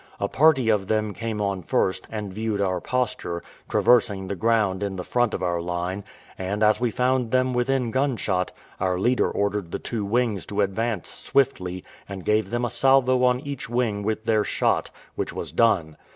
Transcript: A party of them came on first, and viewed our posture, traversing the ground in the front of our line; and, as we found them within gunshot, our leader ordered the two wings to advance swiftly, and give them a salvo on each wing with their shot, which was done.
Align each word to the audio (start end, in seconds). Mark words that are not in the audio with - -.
A 0.19 0.27
party 0.27 0.67
of 0.69 0.87
them 0.87 1.13
came 1.13 1.39
on 1.39 1.61
first, 1.61 2.07
and 2.11 2.33
viewed 2.33 2.59
our 2.59 2.81
posture, 2.81 3.43
traversing 3.69 4.25
the 4.27 4.35
ground 4.35 4.81
in 4.81 4.95
the 4.95 5.03
front 5.03 5.35
of 5.35 5.43
our 5.43 5.61
line; 5.61 6.03
and, 6.39 6.63
as 6.63 6.79
we 6.81 6.89
found 6.89 7.29
them 7.29 7.53
within 7.53 7.91
gunshot, 7.91 8.51
our 8.79 8.97
leader 8.97 9.29
ordered 9.29 9.69
the 9.69 9.77
two 9.77 10.03
wings 10.03 10.43
to 10.47 10.61
advance 10.61 11.07
swiftly, 11.07 11.83
and 12.09 12.25
give 12.25 12.49
them 12.49 12.65
a 12.65 12.69
salvo 12.71 13.23
on 13.23 13.41
each 13.41 13.69
wing 13.69 14.01
with 14.01 14.25
their 14.25 14.43
shot, 14.43 14.89
which 15.13 15.33
was 15.33 15.51
done. 15.51 15.95